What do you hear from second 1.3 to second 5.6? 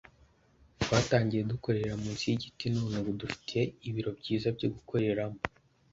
dukorera munsi y’igiti none ubu dufite ibiro byiza byo gukoreramo